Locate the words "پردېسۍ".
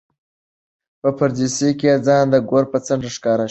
1.17-1.71